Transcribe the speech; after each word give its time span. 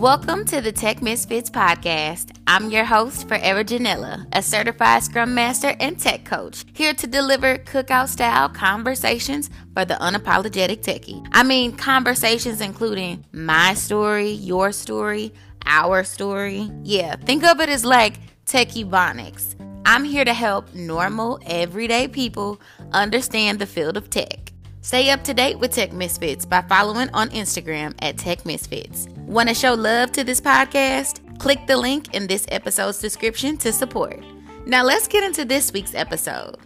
Welcome 0.00 0.46
to 0.46 0.62
the 0.62 0.72
Tech 0.72 1.02
Misfits 1.02 1.50
podcast. 1.50 2.34
I'm 2.46 2.70
your 2.70 2.86
host, 2.86 3.28
Forever 3.28 3.62
Janella, 3.62 4.26
a 4.32 4.40
certified 4.40 5.02
Scrum 5.02 5.34
Master 5.34 5.76
and 5.78 6.00
Tech 6.00 6.24
Coach, 6.24 6.64
here 6.72 6.94
to 6.94 7.06
deliver 7.06 7.58
cookout 7.58 8.08
style 8.08 8.48
conversations 8.48 9.50
for 9.74 9.84
the 9.84 9.96
unapologetic 9.96 10.82
techie. 10.82 11.28
I 11.32 11.42
mean, 11.42 11.76
conversations 11.76 12.62
including 12.62 13.26
my 13.32 13.74
story, 13.74 14.30
your 14.30 14.72
story, 14.72 15.34
our 15.66 16.02
story. 16.02 16.70
Yeah, 16.82 17.16
think 17.16 17.44
of 17.44 17.60
it 17.60 17.68
as 17.68 17.84
like 17.84 18.20
Techie 18.46 18.88
Bonics. 18.88 19.54
I'm 19.84 20.04
here 20.04 20.24
to 20.24 20.32
help 20.32 20.72
normal, 20.72 21.40
everyday 21.44 22.08
people 22.08 22.58
understand 22.92 23.58
the 23.58 23.66
field 23.66 23.98
of 23.98 24.08
tech. 24.08 24.50
Stay 24.80 25.10
up 25.10 25.22
to 25.24 25.34
date 25.34 25.58
with 25.58 25.72
Tech 25.72 25.92
Misfits 25.92 26.46
by 26.46 26.62
following 26.62 27.10
on 27.12 27.28
Instagram 27.28 27.94
at 28.00 28.16
Tech 28.16 28.46
Misfits. 28.46 29.06
Want 29.30 29.48
to 29.48 29.54
show 29.54 29.74
love 29.74 30.10
to 30.12 30.24
this 30.24 30.40
podcast? 30.40 31.38
Click 31.38 31.64
the 31.68 31.76
link 31.76 32.12
in 32.12 32.26
this 32.26 32.44
episode's 32.48 32.98
description 32.98 33.56
to 33.58 33.72
support. 33.72 34.18
Now 34.66 34.82
let's 34.82 35.06
get 35.06 35.22
into 35.22 35.44
this 35.44 35.72
week's 35.72 35.94
episode. 35.94 36.56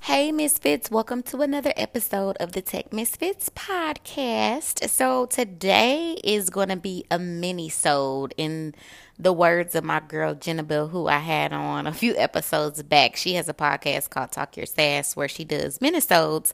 Hey 0.00 0.32
Misfits, 0.32 0.90
welcome 0.90 1.22
to 1.22 1.40
another 1.40 1.72
episode 1.78 2.36
of 2.40 2.52
the 2.52 2.60
Tech 2.60 2.92
Misfits 2.92 3.48
podcast. 3.48 4.86
So 4.90 5.24
today 5.24 6.18
is 6.22 6.50
going 6.50 6.68
to 6.68 6.76
be 6.76 7.06
a 7.10 7.18
mini-sode 7.18 8.34
in 8.36 8.74
the 9.22 9.32
words 9.32 9.76
of 9.76 9.84
my 9.84 10.00
girl 10.00 10.34
Jenna 10.34 10.62
who 10.62 11.06
I 11.06 11.18
had 11.18 11.52
on 11.52 11.86
a 11.86 11.92
few 11.92 12.16
episodes 12.16 12.82
back. 12.82 13.16
She 13.16 13.34
has 13.34 13.48
a 13.48 13.54
podcast 13.54 14.10
called 14.10 14.32
Talk 14.32 14.56
Your 14.56 14.66
Sass 14.66 15.14
where 15.14 15.28
she 15.28 15.44
does 15.44 15.78
minisodes 15.78 16.52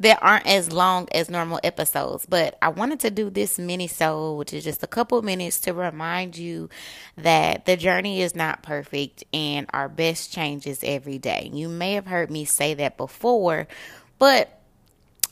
that 0.00 0.18
aren't 0.22 0.46
as 0.46 0.72
long 0.72 1.08
as 1.12 1.28
normal 1.28 1.60
episodes. 1.62 2.24
But 2.26 2.56
I 2.62 2.68
wanted 2.68 3.00
to 3.00 3.10
do 3.10 3.28
this 3.28 3.58
minisode, 3.58 4.38
which 4.38 4.54
is 4.54 4.64
just 4.64 4.82
a 4.82 4.86
couple 4.86 5.20
minutes 5.20 5.60
to 5.60 5.74
remind 5.74 6.38
you 6.38 6.70
that 7.16 7.66
the 7.66 7.76
journey 7.76 8.22
is 8.22 8.34
not 8.34 8.62
perfect 8.62 9.24
and 9.34 9.66
our 9.74 9.88
best 9.88 10.32
changes 10.32 10.80
every 10.82 11.18
day. 11.18 11.50
You 11.52 11.68
may 11.68 11.94
have 11.94 12.06
heard 12.06 12.30
me 12.30 12.46
say 12.46 12.72
that 12.74 12.96
before, 12.96 13.68
but 14.18 14.58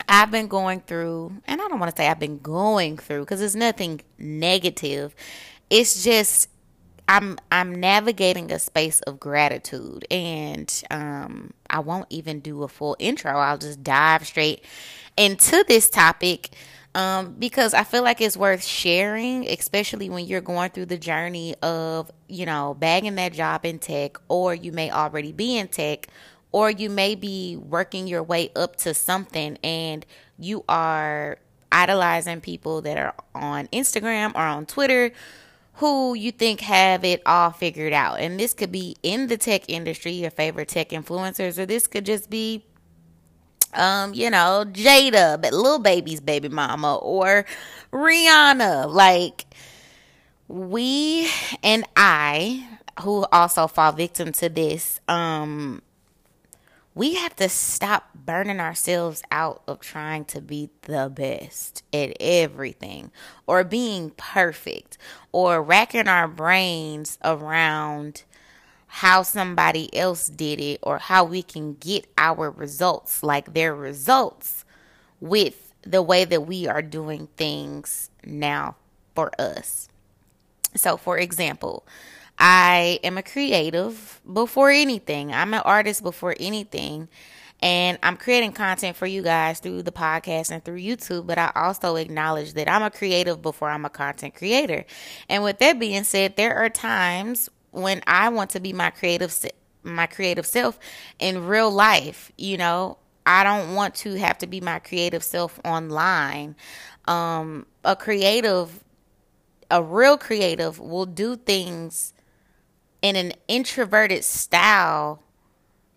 I've 0.06 0.30
been 0.30 0.48
going 0.48 0.80
through, 0.80 1.32
and 1.46 1.62
I 1.62 1.68
don't 1.68 1.80
want 1.80 1.94
to 1.94 1.96
say 1.96 2.08
I've 2.08 2.18
been 2.18 2.40
going 2.40 2.98
through 2.98 3.20
because 3.20 3.40
it's 3.40 3.54
nothing 3.54 4.02
negative. 4.18 5.14
It's 5.70 6.04
just 6.04 6.48
I'm 7.06 7.38
I'm 7.52 7.74
navigating 7.74 8.50
a 8.50 8.58
space 8.58 9.00
of 9.02 9.20
gratitude 9.20 10.06
and 10.10 10.72
um 10.90 11.52
I 11.68 11.80
won't 11.80 12.06
even 12.10 12.40
do 12.40 12.62
a 12.62 12.68
full 12.68 12.96
intro. 12.98 13.32
I'll 13.32 13.58
just 13.58 13.82
dive 13.82 14.26
straight 14.26 14.64
into 15.16 15.64
this 15.68 15.90
topic 15.90 16.50
um 16.94 17.34
because 17.38 17.74
I 17.74 17.84
feel 17.84 18.02
like 18.02 18.20
it's 18.20 18.36
worth 18.36 18.64
sharing, 18.64 19.46
especially 19.48 20.08
when 20.08 20.24
you're 20.26 20.40
going 20.40 20.70
through 20.70 20.86
the 20.86 20.98
journey 20.98 21.54
of, 21.62 22.10
you 22.28 22.46
know, 22.46 22.74
bagging 22.74 23.16
that 23.16 23.34
job 23.34 23.66
in 23.66 23.78
tech 23.78 24.16
or 24.28 24.54
you 24.54 24.72
may 24.72 24.90
already 24.90 25.32
be 25.32 25.58
in 25.58 25.68
tech 25.68 26.08
or 26.52 26.70
you 26.70 26.88
may 26.88 27.14
be 27.14 27.56
working 27.56 28.06
your 28.06 28.22
way 28.22 28.50
up 28.56 28.76
to 28.76 28.94
something 28.94 29.58
and 29.62 30.06
you 30.38 30.64
are 30.68 31.38
idolizing 31.70 32.40
people 32.40 32.80
that 32.82 32.96
are 32.96 33.14
on 33.34 33.66
Instagram 33.68 34.32
or 34.34 34.40
on 34.42 34.64
Twitter 34.64 35.12
who 35.74 36.14
you 36.14 36.30
think 36.30 36.60
have 36.60 37.04
it 37.04 37.22
all 37.26 37.50
figured 37.50 37.92
out. 37.92 38.20
And 38.20 38.38
this 38.38 38.54
could 38.54 38.70
be 38.70 38.96
in 39.02 39.26
the 39.26 39.36
tech 39.36 39.64
industry, 39.68 40.12
your 40.12 40.30
favorite 40.30 40.68
tech 40.68 40.90
influencers, 40.90 41.58
or 41.58 41.66
this 41.66 41.86
could 41.86 42.06
just 42.06 42.30
be 42.30 42.64
um, 43.74 44.14
you 44.14 44.30
know, 44.30 44.64
Jayda, 44.66 45.40
but 45.40 45.52
Lil 45.52 45.78
Baby's 45.78 46.20
baby 46.20 46.48
mama, 46.48 46.96
or 46.96 47.44
Rihanna. 47.92 48.92
Like, 48.92 49.46
we 50.48 51.28
and 51.62 51.84
I, 51.96 52.68
who 53.00 53.26
also 53.32 53.66
fall 53.66 53.92
victim 53.92 54.32
to 54.32 54.48
this, 54.48 55.00
um, 55.08 55.82
we 56.94 57.14
have 57.14 57.34
to 57.36 57.48
stop 57.48 58.10
burning 58.14 58.60
ourselves 58.60 59.22
out 59.30 59.62
of 59.66 59.80
trying 59.80 60.24
to 60.26 60.40
be 60.40 60.70
the 60.82 61.10
best 61.12 61.82
at 61.92 62.16
everything 62.20 63.10
or 63.46 63.64
being 63.64 64.10
perfect 64.10 64.96
or 65.32 65.62
racking 65.62 66.06
our 66.06 66.28
brains 66.28 67.18
around 67.24 68.22
how 68.86 69.22
somebody 69.22 69.94
else 69.96 70.28
did 70.28 70.60
it 70.60 70.78
or 70.82 70.98
how 70.98 71.24
we 71.24 71.42
can 71.42 71.74
get 71.74 72.06
our 72.16 72.48
results 72.48 73.24
like 73.24 73.52
their 73.52 73.74
results 73.74 74.64
with 75.20 75.72
the 75.82 76.00
way 76.00 76.24
that 76.24 76.46
we 76.46 76.68
are 76.68 76.82
doing 76.82 77.26
things 77.36 78.08
now 78.24 78.76
for 79.16 79.32
us. 79.36 79.88
So, 80.76 80.96
for 80.96 81.18
example, 81.18 81.84
I 82.38 83.00
am 83.02 83.18
a 83.18 83.22
creative 83.22 84.20
before 84.30 84.70
anything. 84.70 85.32
I'm 85.32 85.54
an 85.54 85.62
artist 85.64 86.02
before 86.02 86.34
anything. 86.38 87.08
And 87.62 87.98
I'm 88.02 88.16
creating 88.16 88.52
content 88.52 88.96
for 88.96 89.06
you 89.06 89.22
guys 89.22 89.60
through 89.60 89.84
the 89.84 89.92
podcast 89.92 90.50
and 90.50 90.62
through 90.62 90.80
YouTube, 90.80 91.26
but 91.26 91.38
I 91.38 91.50
also 91.54 91.96
acknowledge 91.96 92.54
that 92.54 92.68
I'm 92.68 92.82
a 92.82 92.90
creative 92.90 93.40
before 93.40 93.70
I'm 93.70 93.86
a 93.86 93.90
content 93.90 94.34
creator. 94.34 94.84
And 95.28 95.42
with 95.42 95.60
that 95.60 95.78
being 95.78 96.04
said, 96.04 96.36
there 96.36 96.56
are 96.56 96.68
times 96.68 97.48
when 97.70 98.02
I 98.06 98.28
want 98.28 98.50
to 98.50 98.60
be 98.60 98.72
my 98.72 98.90
creative 98.90 99.34
my 99.82 100.06
creative 100.06 100.46
self 100.46 100.78
in 101.18 101.46
real 101.46 101.70
life, 101.70 102.32
you 102.36 102.56
know, 102.56 102.98
I 103.26 103.44
don't 103.44 103.74
want 103.74 103.94
to 103.96 104.14
have 104.14 104.38
to 104.38 104.46
be 104.46 104.60
my 104.60 104.78
creative 104.78 105.22
self 105.22 105.58
online. 105.64 106.56
Um, 107.06 107.66
a 107.84 107.94
creative, 107.94 108.82
a 109.70 109.82
real 109.82 110.18
creative 110.18 110.78
will 110.78 111.06
do 111.06 111.36
things 111.36 112.12
in 113.04 113.16
an 113.16 113.34
introverted 113.48 114.24
style 114.24 115.22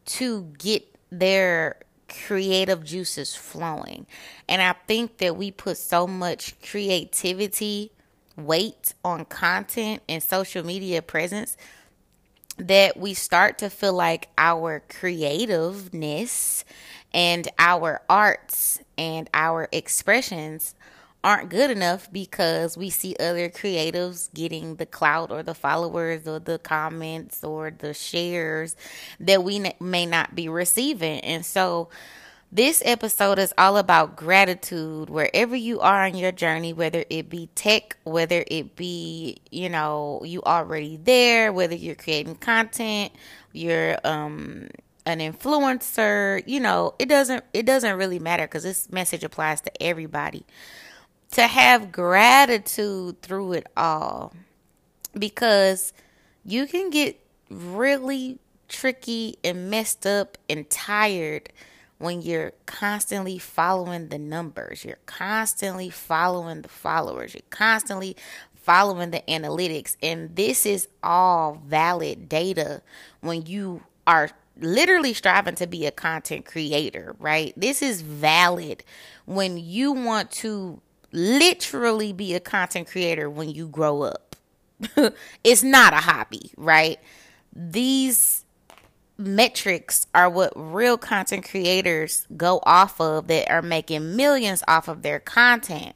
to 0.03 0.51
get 0.57 0.83
their 1.09 1.77
creative 2.09 2.83
juices 2.83 3.33
flowing. 3.33 4.05
And 4.49 4.61
I 4.61 4.75
think 4.87 5.19
that 5.19 5.37
we 5.37 5.51
put 5.51 5.77
so 5.77 6.05
much 6.05 6.59
creativity 6.59 7.93
weight 8.35 8.93
on 9.05 9.23
content 9.23 10.03
and 10.09 10.21
social 10.21 10.65
media 10.65 11.01
presence 11.01 11.55
that 12.57 12.97
we 12.97 13.13
start 13.13 13.57
to 13.59 13.69
feel 13.69 13.93
like 13.93 14.27
our 14.37 14.83
creativeness 14.89 16.65
and 17.13 17.47
our 17.57 18.01
arts 18.09 18.81
and 18.97 19.29
our 19.33 19.69
expressions 19.71 20.75
aren't 21.23 21.49
good 21.49 21.71
enough 21.71 22.11
because 22.11 22.77
we 22.77 22.89
see 22.89 23.15
other 23.19 23.49
creatives 23.49 24.33
getting 24.33 24.75
the 24.75 24.85
clout 24.85 25.31
or 25.31 25.43
the 25.43 25.55
followers 25.55 26.27
or 26.27 26.39
the 26.39 26.59
comments 26.59 27.43
or 27.43 27.71
the 27.71 27.93
shares 27.93 28.75
that 29.19 29.43
we 29.43 29.73
may 29.79 30.05
not 30.05 30.35
be 30.35 30.47
receiving. 30.47 31.19
And 31.21 31.45
so 31.45 31.89
this 32.51 32.81
episode 32.85 33.39
is 33.39 33.53
all 33.57 33.77
about 33.77 34.15
gratitude 34.15 35.09
wherever 35.09 35.55
you 35.55 35.81
are 35.81 36.05
on 36.05 36.15
your 36.15 36.31
journey, 36.31 36.71
whether 36.71 37.03
it 37.09 37.29
be 37.29 37.49
tech, 37.55 37.97
whether 38.03 38.45
it 38.47 38.75
be, 38.75 39.41
you 39.51 39.67
know, 39.69 40.21
you 40.23 40.41
already 40.43 40.97
there, 40.97 41.51
whether 41.51 41.75
you're 41.75 41.95
creating 41.95 42.35
content, 42.35 43.11
you're 43.51 43.97
um 44.05 44.69
an 45.05 45.19
influencer, 45.19 46.43
you 46.45 46.59
know, 46.59 46.93
it 46.99 47.09
doesn't 47.09 47.43
it 47.53 47.65
doesn't 47.65 47.97
really 47.97 48.19
matter 48.19 48.47
cuz 48.47 48.63
this 48.63 48.89
message 48.91 49.23
applies 49.25 49.59
to 49.61 49.83
everybody 49.83 50.45
to 51.31 51.47
have 51.47 51.91
gratitude 51.91 53.21
through 53.21 53.53
it 53.53 53.67
all 53.75 54.33
because 55.17 55.93
you 56.45 56.67
can 56.67 56.89
get 56.89 57.19
really 57.49 58.39
tricky 58.67 59.37
and 59.43 59.69
messed 59.69 60.05
up 60.05 60.37
and 60.49 60.69
tired 60.69 61.49
when 61.99 62.21
you're 62.21 62.51
constantly 62.65 63.39
following 63.39 64.09
the 64.09 64.19
numbers, 64.19 64.85
you're 64.85 64.99
constantly 65.05 65.89
following 65.89 66.61
the 66.61 66.69
followers, 66.69 67.33
you're 67.33 67.41
constantly 67.49 68.15
following 68.55 69.11
the 69.11 69.23
analytics. 69.27 69.95
And 70.03 70.35
this 70.35 70.65
is 70.65 70.87
all 71.01 71.61
valid 71.65 72.29
data 72.29 72.81
when 73.21 73.45
you 73.45 73.81
are 74.05 74.29
literally 74.59 75.13
striving 75.13 75.55
to 75.55 75.67
be 75.67 75.85
a 75.85 75.91
content 75.91 76.45
creator, 76.45 77.15
right? 77.19 77.53
This 77.57 77.81
is 77.81 78.01
valid 78.01 78.83
when 79.25 79.57
you 79.57 79.91
want 79.91 80.31
to 80.31 80.81
literally 81.17 82.13
be 82.13 82.35
a 82.35 82.39
content 82.39 82.87
creator 82.87 83.29
when 83.29 83.49
you 83.49 83.67
grow 83.67 84.03
up. 84.03 84.35
it's 85.43 85.63
not 85.63 85.93
a 85.93 85.97
hobby, 85.97 86.51
right? 86.55 86.99
These 87.53 88.45
metrics 89.17 90.05
are 90.13 90.29
what 90.29 90.53
real 90.55 90.97
content 90.97 91.49
creators 91.49 92.27
go 92.37 92.59
off 92.63 93.01
of 93.01 93.27
that 93.27 93.51
are 93.51 93.63
making 93.63 94.15
millions 94.15 94.63
off 94.67 94.87
of 94.87 95.01
their 95.01 95.19
content. 95.19 95.95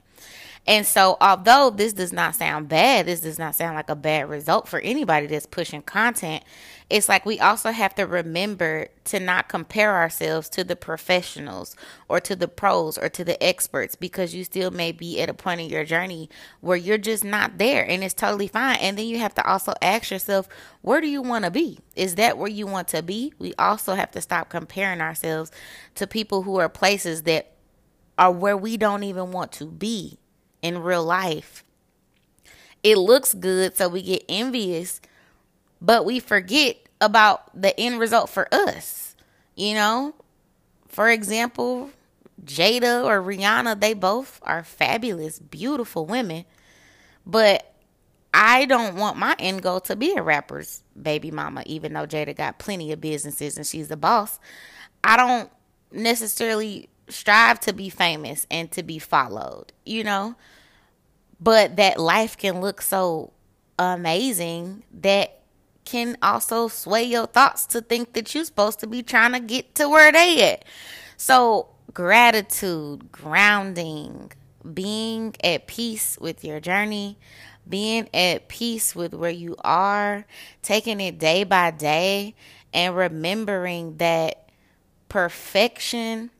And 0.67 0.85
so, 0.85 1.17
although 1.19 1.71
this 1.71 1.91
does 1.93 2.13
not 2.13 2.35
sound 2.35 2.69
bad, 2.69 3.07
this 3.07 3.21
does 3.21 3.39
not 3.39 3.55
sound 3.55 3.75
like 3.75 3.89
a 3.89 3.95
bad 3.95 4.29
result 4.29 4.67
for 4.67 4.79
anybody 4.79 5.25
that's 5.25 5.47
pushing 5.47 5.81
content. 5.81 6.43
It's 6.87 7.09
like 7.09 7.25
we 7.25 7.39
also 7.39 7.71
have 7.71 7.95
to 7.95 8.05
remember 8.05 8.89
to 9.05 9.19
not 9.19 9.49
compare 9.49 9.95
ourselves 9.95 10.49
to 10.49 10.63
the 10.63 10.75
professionals 10.75 11.75
or 12.07 12.19
to 12.19 12.35
the 12.35 12.47
pros 12.47 12.97
or 12.97 13.09
to 13.09 13.23
the 13.23 13.41
experts 13.43 13.95
because 13.95 14.35
you 14.35 14.43
still 14.43 14.69
may 14.69 14.91
be 14.91 15.19
at 15.19 15.29
a 15.29 15.33
point 15.33 15.61
in 15.61 15.69
your 15.69 15.83
journey 15.83 16.29
where 16.59 16.77
you're 16.77 16.97
just 16.99 17.23
not 17.23 17.57
there 17.57 17.83
and 17.89 18.03
it's 18.03 18.13
totally 18.13 18.47
fine. 18.47 18.77
And 18.81 18.99
then 18.99 19.07
you 19.07 19.17
have 19.17 19.33
to 19.35 19.47
also 19.49 19.73
ask 19.81 20.11
yourself, 20.11 20.47
where 20.81 21.01
do 21.01 21.07
you 21.07 21.23
want 21.23 21.45
to 21.45 21.51
be? 21.51 21.79
Is 21.95 22.15
that 22.15 22.37
where 22.37 22.49
you 22.49 22.67
want 22.67 22.87
to 22.89 23.01
be? 23.01 23.33
We 23.39 23.55
also 23.57 23.95
have 23.95 24.11
to 24.11 24.21
stop 24.21 24.49
comparing 24.49 25.01
ourselves 25.01 25.51
to 25.95 26.05
people 26.05 26.43
who 26.43 26.57
are 26.59 26.69
places 26.69 27.23
that 27.23 27.53
are 28.17 28.31
where 28.31 28.57
we 28.57 28.77
don't 28.77 29.03
even 29.03 29.31
want 29.31 29.51
to 29.53 29.65
be 29.65 30.19
in 30.61 30.81
real 30.81 31.03
life. 31.03 31.63
It 32.83 32.97
looks 32.97 33.33
good, 33.33 33.77
so 33.77 33.89
we 33.89 34.01
get 34.01 34.25
envious, 34.27 35.01
but 35.81 36.05
we 36.05 36.19
forget 36.19 36.77
about 36.99 37.59
the 37.59 37.77
end 37.79 37.99
result 37.99 38.29
for 38.29 38.47
us. 38.53 39.15
You 39.55 39.75
know, 39.75 40.15
for 40.87 41.09
example, 41.09 41.91
Jayda 42.43 43.03
or 43.03 43.21
Rihanna, 43.21 43.79
they 43.79 43.93
both 43.93 44.39
are 44.43 44.63
fabulous, 44.63 45.39
beautiful 45.39 46.05
women, 46.05 46.45
but 47.25 47.71
I 48.33 48.65
don't 48.65 48.95
want 48.95 49.17
my 49.17 49.35
end 49.39 49.61
goal 49.61 49.81
to 49.81 49.95
be 49.95 50.15
a 50.15 50.23
rapper's 50.23 50.83
baby 50.99 51.31
mama, 51.31 51.63
even 51.65 51.93
though 51.93 52.07
Jayda 52.07 52.35
got 52.35 52.59
plenty 52.59 52.91
of 52.91 53.01
businesses 53.01 53.57
and 53.57 53.67
she's 53.67 53.89
the 53.89 53.97
boss. 53.97 54.39
I 55.03 55.17
don't 55.17 55.51
necessarily 55.91 56.89
strive 57.11 57.59
to 57.61 57.73
be 57.73 57.89
famous 57.89 58.47
and 58.49 58.71
to 58.71 58.83
be 58.83 58.99
followed, 58.99 59.73
you 59.85 60.03
know? 60.03 60.35
But 61.39 61.75
that 61.77 61.99
life 61.99 62.37
can 62.37 62.61
look 62.61 62.81
so 62.81 63.33
amazing 63.77 64.83
that 64.91 65.41
can 65.85 66.17
also 66.21 66.67
sway 66.67 67.03
your 67.03 67.25
thoughts 67.25 67.65
to 67.65 67.81
think 67.81 68.13
that 68.13 68.33
you're 68.33 68.45
supposed 68.45 68.79
to 68.79 68.87
be 68.87 69.01
trying 69.03 69.33
to 69.33 69.39
get 69.39 69.75
to 69.75 69.89
where 69.89 70.11
they 70.11 70.53
at. 70.53 70.65
So 71.17 71.67
gratitude, 71.93 73.11
grounding, 73.11 74.31
being 74.73 75.35
at 75.43 75.67
peace 75.67 76.17
with 76.21 76.43
your 76.43 76.59
journey, 76.59 77.17
being 77.67 78.07
at 78.13 78.47
peace 78.47 78.95
with 78.95 79.13
where 79.13 79.31
you 79.31 79.55
are, 79.63 80.25
taking 80.61 80.99
it 81.01 81.19
day 81.19 81.43
by 81.43 81.71
day, 81.71 82.35
and 82.73 82.95
remembering 82.95 83.97
that 83.97 84.49
perfection 85.09 86.31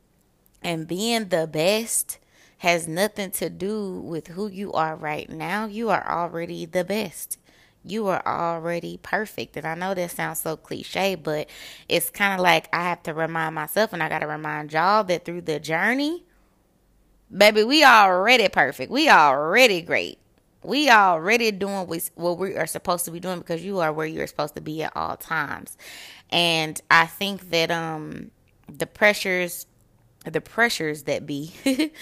and 0.62 0.86
being 0.86 1.28
the 1.28 1.46
best 1.46 2.18
has 2.58 2.86
nothing 2.86 3.30
to 3.32 3.50
do 3.50 4.00
with 4.00 4.28
who 4.28 4.48
you 4.48 4.72
are 4.72 4.94
right 4.94 5.28
now. 5.28 5.66
You 5.66 5.90
are 5.90 6.08
already 6.08 6.64
the 6.64 6.84
best. 6.84 7.38
You 7.84 8.06
are 8.06 8.22
already 8.24 8.98
perfect. 9.02 9.56
And 9.56 9.66
I 9.66 9.74
know 9.74 9.94
that 9.94 10.12
sounds 10.12 10.40
so 10.40 10.56
cliche, 10.56 11.16
but 11.16 11.48
it's 11.88 12.10
kind 12.10 12.34
of 12.34 12.40
like 12.40 12.68
I 12.72 12.84
have 12.84 13.02
to 13.04 13.14
remind 13.14 13.56
myself 13.56 13.92
and 13.92 14.02
I 14.02 14.08
got 14.08 14.20
to 14.20 14.28
remind 14.28 14.72
y'all 14.72 15.02
that 15.04 15.24
through 15.24 15.40
the 15.42 15.58
journey, 15.58 16.24
baby, 17.36 17.64
we 17.64 17.84
already 17.84 18.48
perfect. 18.48 18.90
We 18.90 19.08
already 19.08 19.82
great. 19.82 20.18
We 20.62 20.88
already 20.88 21.50
doing 21.50 21.88
what 22.14 22.38
we 22.38 22.56
are 22.56 22.68
supposed 22.68 23.04
to 23.06 23.10
be 23.10 23.18
doing 23.18 23.38
because 23.38 23.64
you 23.64 23.80
are 23.80 23.92
where 23.92 24.06
you're 24.06 24.28
supposed 24.28 24.54
to 24.54 24.60
be 24.60 24.84
at 24.84 24.92
all 24.94 25.16
times. 25.16 25.76
And 26.30 26.80
I 26.90 27.06
think 27.06 27.50
that 27.50 27.72
um 27.72 28.30
the 28.68 28.86
pressures 28.86 29.66
the 30.24 30.40
pressures 30.40 31.04
that 31.04 31.26
be 31.26 31.52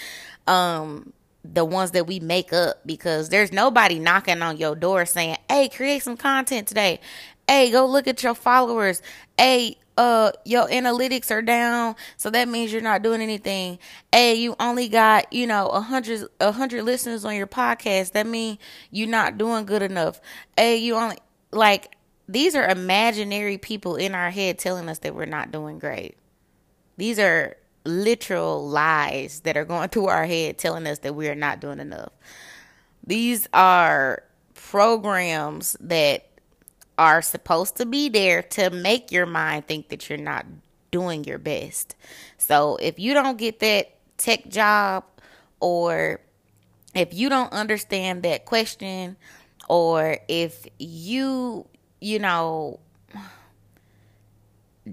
um 0.47 1.13
the 1.43 1.65
ones 1.65 1.91
that 1.91 2.05
we 2.05 2.19
make 2.19 2.53
up 2.53 2.85
because 2.85 3.29
there's 3.29 3.51
nobody 3.51 3.97
knocking 3.97 4.41
on 4.43 4.57
your 4.57 4.75
door 4.75 5.05
saying, 5.05 5.37
"Hey, 5.49 5.69
create 5.69 6.03
some 6.03 6.17
content 6.17 6.67
today." 6.67 6.99
Hey, 7.47 7.71
go 7.71 7.85
look 7.85 8.07
at 8.07 8.21
your 8.23 8.35
followers. 8.35 9.01
Hey, 9.37 9.77
uh 9.97 10.31
your 10.45 10.67
analytics 10.67 11.31
are 11.31 11.41
down, 11.41 11.95
so 12.17 12.29
that 12.29 12.47
means 12.47 12.71
you're 12.71 12.81
not 12.81 13.01
doing 13.01 13.21
anything. 13.21 13.79
Hey, 14.11 14.35
you 14.35 14.55
only 14.59 14.87
got, 14.87 15.31
you 15.33 15.47
know, 15.47 15.67
a 15.69 15.81
hundred 15.81 16.27
a 16.39 16.51
hundred 16.51 16.83
listeners 16.83 17.25
on 17.25 17.35
your 17.35 17.47
podcast. 17.47 18.11
That 18.13 18.27
means 18.27 18.59
you're 18.91 19.07
not 19.07 19.37
doing 19.37 19.65
good 19.65 19.81
enough. 19.81 20.21
Hey, 20.55 20.77
you 20.77 20.95
only 20.95 21.17
like 21.51 21.95
these 22.29 22.55
are 22.55 22.65
imaginary 22.67 23.57
people 23.57 23.95
in 23.95 24.15
our 24.15 24.29
head 24.29 24.57
telling 24.59 24.87
us 24.89 24.99
that 24.99 25.15
we're 25.15 25.25
not 25.25 25.51
doing 25.51 25.79
great. 25.79 26.17
These 26.97 27.19
are 27.19 27.55
literal 27.83 28.67
lies 28.67 29.41
that 29.41 29.57
are 29.57 29.65
going 29.65 29.89
through 29.91 30.07
our 30.07 30.25
head 30.25 30.57
telling 30.57 30.87
us 30.87 30.99
that 30.99 31.15
we 31.15 31.27
are 31.29 31.35
not 31.35 31.59
doing 31.59 31.79
enough. 31.79 32.11
These 33.05 33.47
are 33.53 34.23
programs 34.53 35.75
that 35.79 36.27
are 36.97 37.21
supposed 37.21 37.77
to 37.77 37.85
be 37.85 38.09
there 38.09 38.43
to 38.43 38.69
make 38.69 39.11
your 39.11 39.25
mind 39.25 39.67
think 39.67 39.89
that 39.89 40.09
you're 40.09 40.19
not 40.19 40.45
doing 40.91 41.23
your 41.23 41.39
best. 41.39 41.95
So 42.37 42.75
if 42.77 42.99
you 42.99 43.13
don't 43.13 43.37
get 43.37 43.59
that 43.61 43.95
tech 44.17 44.47
job 44.49 45.03
or 45.59 46.19
if 46.93 47.13
you 47.13 47.29
don't 47.29 47.51
understand 47.53 48.23
that 48.23 48.45
question 48.45 49.15
or 49.67 50.17
if 50.27 50.67
you, 50.77 51.65
you 52.01 52.19
know, 52.19 52.79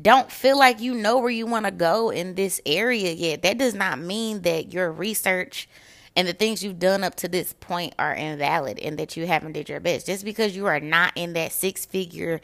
don't 0.00 0.30
feel 0.30 0.58
like 0.58 0.80
you 0.80 0.94
know 0.94 1.18
where 1.18 1.30
you 1.30 1.46
want 1.46 1.66
to 1.66 1.72
go 1.72 2.10
in 2.10 2.34
this 2.34 2.60
area 2.66 3.12
yet, 3.12 3.42
that 3.42 3.58
does 3.58 3.74
not 3.74 3.98
mean 3.98 4.42
that 4.42 4.72
your 4.72 4.92
research 4.92 5.68
and 6.16 6.26
the 6.26 6.32
things 6.32 6.64
you've 6.64 6.78
done 6.78 7.04
up 7.04 7.14
to 7.16 7.28
this 7.28 7.52
point 7.54 7.94
are 7.98 8.14
invalid 8.14 8.78
and 8.80 8.98
that 8.98 9.16
you 9.16 9.26
haven't 9.26 9.52
did 9.52 9.68
your 9.68 9.80
best. 9.80 10.06
Just 10.06 10.24
because 10.24 10.56
you 10.56 10.66
are 10.66 10.80
not 10.80 11.12
in 11.14 11.32
that 11.34 11.52
six 11.52 11.86
figure 11.86 12.40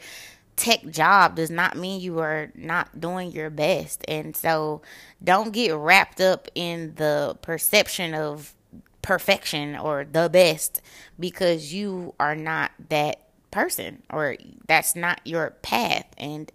tech 0.55 0.87
job 0.89 1.35
does 1.35 1.49
not 1.49 1.75
mean 1.75 1.99
you 1.99 2.19
are 2.19 2.51
not 2.55 2.99
doing 2.99 3.31
your 3.31 3.49
best. 3.49 4.05
And 4.07 4.35
so 4.35 4.81
don't 5.23 5.51
get 5.51 5.75
wrapped 5.75 6.21
up 6.21 6.47
in 6.55 6.95
the 6.95 7.37
perception 7.41 8.13
of 8.13 8.53
perfection 9.01 9.75
or 9.75 10.05
the 10.09 10.29
best 10.29 10.81
because 11.19 11.73
you 11.73 12.13
are 12.19 12.35
not 12.35 12.71
that 12.89 13.21
person 13.51 14.03
or 14.09 14.37
that's 14.67 14.95
not 14.95 15.19
your 15.25 15.51
path. 15.61 16.05
And 16.17 16.51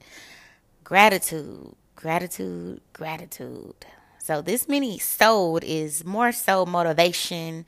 gratitude, 0.91 1.73
gratitude, 1.95 2.81
gratitude. 2.93 3.87
So 4.19 4.43
this 4.43 4.67
mini 4.67 4.99
sode 4.99 5.63
is 5.63 6.05
more 6.05 6.33
so 6.33 6.67
motivation 6.67 7.65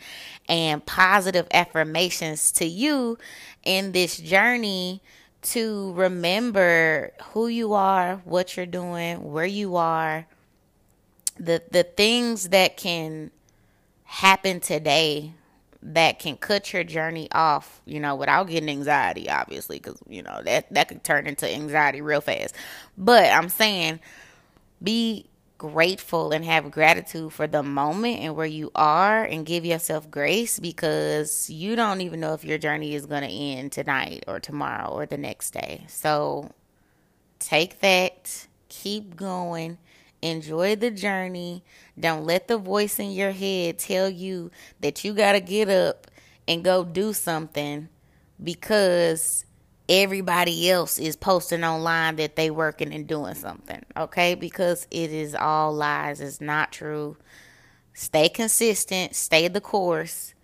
and 0.49 0.85
positive 0.85 1.47
affirmations 1.53 2.51
to 2.53 2.65
you 2.65 3.19
in 3.63 3.93
this 3.93 4.17
journey 4.17 5.03
to 5.43 5.93
remember 5.93 7.13
who 7.27 7.47
you 7.47 7.75
are, 7.75 8.17
what 8.25 8.57
you're 8.57 8.67
doing, 8.67 9.33
where 9.33 9.47
you 9.47 9.77
are, 9.77 10.27
the 11.39 11.63
the 11.71 11.85
things 11.85 12.49
that 12.49 12.77
can 12.77 13.31
happen 14.03 14.59
today 14.59 15.33
that 15.83 16.19
can 16.19 16.37
cut 16.37 16.73
your 16.73 16.85
journey 16.85 17.29
off, 17.33 17.81
you 17.85 17.99
know, 17.99 18.15
without 18.15 18.49
getting 18.49 18.69
anxiety, 18.69 19.29
obviously, 19.29 19.79
because, 19.79 19.99
you 20.09 20.23
know, 20.23 20.41
that, 20.45 20.73
that 20.73 20.89
could 20.89 21.03
turn 21.03 21.27
into 21.27 21.53
anxiety 21.53 22.01
real 22.01 22.21
fast. 22.21 22.55
But 22.97 23.33
I'm 23.33 23.49
saying 23.49 24.01
be 24.83 25.27
grateful 25.59 26.33
and 26.33 26.45
have 26.45 26.73
gratitude 26.73 27.33
for 27.33 27.47
the 27.47 27.63
moment 27.63 28.19
and 28.19 28.35
where 28.35 28.47
you 28.47 28.71
are 28.75 29.23
and 29.23 29.47
give 29.47 29.65
yourself 29.65 30.11
grace 30.11 30.59
because 30.59 31.49
you 31.49 31.77
don't 31.77 32.01
even 32.01 32.19
know 32.19 32.35
if 32.35 32.45
your 32.45 32.59
journey 32.59 32.95
is 32.95 33.07
going 33.07 33.23
to 33.23 33.29
end 33.29 33.71
tonight 33.71 34.25
or 34.27 34.41
tomorrow 34.41 34.91
or 34.91 35.07
the 35.07 35.17
next 35.17 35.53
day. 35.53 35.85
So 35.87 36.51
take 37.39 37.79
that, 37.81 38.49
keep 38.69 39.15
going 39.15 39.79
Enjoy 40.23 40.77
the 40.77 40.91
journey. 40.91 41.65
Don't 41.99 42.25
let 42.25 42.49
the 42.49 42.57
voice 42.57 42.99
in 42.99 43.11
your 43.11 43.33
head 43.33 43.79
tell 43.79 44.09
you 44.09 44.51
that 44.81 45.05
you 45.05 45.13
got 45.13 45.33
to 45.33 45.41
get 45.41 45.69
up 45.69 46.07
and 46.47 46.65
go 46.65 46.85
do 46.85 47.13
something 47.13 47.89
because 48.43 49.45
everybody 49.89 50.71
else 50.71 50.99
is 50.99 51.17
posting 51.17 51.65
online 51.65 52.17
that 52.17 52.37
they 52.37 52.51
working 52.51 52.93
and 52.93 53.07
doing 53.07 53.35
something. 53.35 53.83
Okay? 53.97 54.35
Because 54.35 54.87
it 54.91 55.13
is 55.13 55.35
all 55.35 55.75
lies. 55.75 56.21
It's 56.21 56.41
not 56.41 56.73
true. 56.73 57.17
Stay 57.93 58.29
consistent, 58.29 59.15
stay 59.15 59.49
the 59.49 59.61
course. 59.61 60.35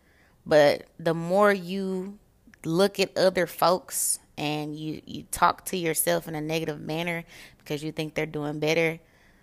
But 0.44 0.86
the 0.98 1.14
more 1.14 1.52
you 1.52 2.18
look 2.64 2.98
at 2.98 3.16
other 3.16 3.46
folks 3.46 4.18
and 4.36 4.76
you, 4.76 5.02
you 5.06 5.24
talk 5.30 5.64
to 5.66 5.76
yourself 5.76 6.28
in 6.28 6.34
a 6.34 6.40
negative 6.40 6.80
manner 6.80 7.24
because 7.58 7.82
you 7.82 7.92
think 7.92 8.14
they're 8.14 8.26
doing 8.26 8.58
better, 8.58 8.98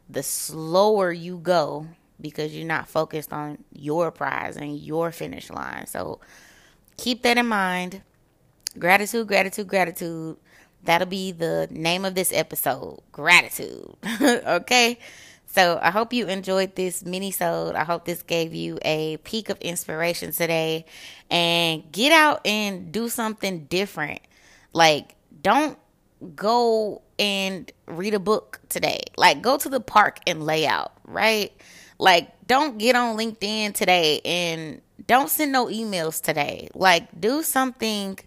the 0.10 0.24
slower 0.24 1.12
you 1.12 1.38
go 1.38 1.88
because 2.20 2.56
you're 2.56 2.68
not 2.68 2.88
focused 2.88 3.34
on 3.34 3.64
your 3.72 4.12
prize 4.12 4.56
and 4.58 4.78
your 4.80 5.12
finish 5.12 5.50
line. 5.50 5.88
So 5.88 6.20
keep 6.98 7.24
that 7.24 7.38
in 7.38 7.48
mind. 7.48 8.02
Gratitude, 8.78 9.28
gratitude, 9.28 9.68
gratitude. 9.68 10.38
That'll 10.84 11.08
be 11.08 11.32
the 11.32 11.68
name 11.72 12.06
of 12.06 12.16
this 12.16 12.32
episode. 12.32 13.00
Gratitude. 13.12 13.96
okay? 14.22 15.00
So 15.48 15.80
I 15.82 15.90
hope 15.90 16.14
you 16.14 16.28
enjoyed 16.28 16.76
this 16.76 17.04
mini 17.04 17.32
sode. 17.32 17.76
I 17.76 17.86
hope 17.86 18.06
this 18.06 18.22
gave 18.22 18.54
you 18.54 18.78
a 18.84 19.18
peak 19.18 19.50
of 19.50 19.58
inspiration 19.60 20.32
today. 20.32 20.86
And 21.30 21.90
get 21.92 22.12
out 22.12 22.46
and 22.46 22.92
do 22.92 23.10
something 23.10 23.66
different. 23.66 24.20
Like, 24.74 25.16
don't 25.42 25.78
go 26.36 27.02
and 27.20 27.72
read 27.88 28.14
a 28.14 28.20
book 28.20 28.60
today. 28.70 29.02
Like, 29.18 29.42
go 29.42 29.58
to 29.58 29.70
the 29.70 29.80
park 29.80 30.20
and 30.28 30.46
lay 30.46 30.66
out, 30.66 30.94
right? 31.06 31.52
Like, 31.98 32.32
don't 32.48 32.78
get 32.78 32.96
on 32.96 33.18
LinkedIn 33.18 33.74
today 33.74 34.22
and 34.26 34.82
don't 35.08 35.30
send 35.30 35.52
no 35.52 35.68
emails 35.68 36.22
today. 36.22 36.70
Like, 36.74 37.20
do 37.20 37.44
something 37.44 38.20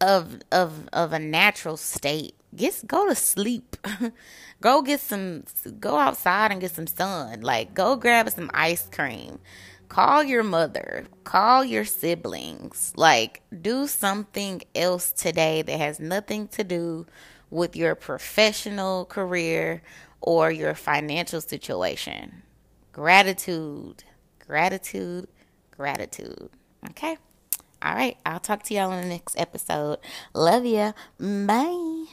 of 0.00 0.40
of 0.52 0.88
of 0.92 1.12
a 1.12 1.18
natural 1.18 1.76
state. 1.76 2.34
Get 2.54 2.86
go 2.86 3.08
to 3.08 3.14
sleep. 3.14 3.76
go 4.60 4.82
get 4.82 5.00
some 5.00 5.44
go 5.80 5.96
outside 5.96 6.52
and 6.52 6.60
get 6.60 6.72
some 6.72 6.86
sun. 6.86 7.40
Like, 7.40 7.74
go 7.74 7.96
grab 7.96 8.30
some 8.30 8.50
ice 8.54 8.88
cream. 8.90 9.38
Call 9.88 10.24
your 10.24 10.42
mother, 10.42 11.04
call 11.24 11.64
your 11.64 11.84
siblings. 11.84 12.92
Like, 12.96 13.42
do 13.62 13.86
something 13.86 14.62
else 14.74 15.12
today 15.12 15.62
that 15.62 15.78
has 15.78 16.00
nothing 16.00 16.48
to 16.48 16.64
do 16.64 17.06
with 17.50 17.76
your 17.76 17.94
professional 17.94 19.04
career 19.04 19.82
or 20.20 20.50
your 20.50 20.74
financial 20.74 21.40
situation. 21.40 22.42
Gratitude, 22.92 24.04
gratitude, 24.44 25.28
gratitude. 25.70 26.50
Okay? 26.90 27.16
All 27.82 27.94
right. 27.94 28.16
I'll 28.26 28.40
talk 28.40 28.62
to 28.64 28.74
y'all 28.74 28.92
in 28.92 29.02
the 29.02 29.08
next 29.08 29.38
episode. 29.38 29.98
Love 30.34 30.64
ya. 30.64 30.92
Bye. 31.20 32.06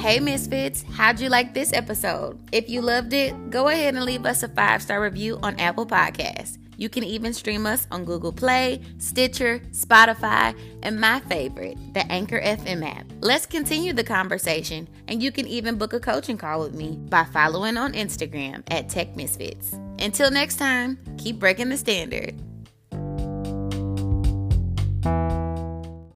Hey 0.00 0.18
Misfits, 0.18 0.82
how'd 0.94 1.20
you 1.20 1.28
like 1.28 1.52
this 1.52 1.74
episode? 1.74 2.40
If 2.52 2.70
you 2.70 2.80
loved 2.80 3.12
it, 3.12 3.50
go 3.50 3.68
ahead 3.68 3.94
and 3.94 4.02
leave 4.02 4.24
us 4.24 4.42
a 4.42 4.48
five 4.48 4.80
star 4.80 4.98
review 5.02 5.38
on 5.42 5.60
Apple 5.60 5.84
Podcasts. 5.84 6.56
You 6.78 6.88
can 6.88 7.04
even 7.04 7.34
stream 7.34 7.66
us 7.66 7.86
on 7.90 8.06
Google 8.06 8.32
Play, 8.32 8.80
Stitcher, 8.96 9.58
Spotify, 9.72 10.58
and 10.82 10.98
my 10.98 11.20
favorite, 11.20 11.76
the 11.92 12.10
Anchor 12.10 12.40
FM 12.40 12.82
app. 12.82 13.12
Let's 13.20 13.44
continue 13.44 13.92
the 13.92 14.02
conversation, 14.02 14.88
and 15.06 15.22
you 15.22 15.30
can 15.30 15.46
even 15.46 15.76
book 15.76 15.92
a 15.92 16.00
coaching 16.00 16.38
call 16.38 16.60
with 16.60 16.74
me 16.74 16.96
by 17.10 17.24
following 17.24 17.76
on 17.76 17.92
Instagram 17.92 18.62
at 18.70 18.88
Tech 18.88 19.14
Misfits. 19.16 19.74
Until 19.98 20.30
next 20.30 20.56
time, 20.56 20.98
keep 21.18 21.38
breaking 21.38 21.68
the 21.68 21.76
standard. 21.76 22.40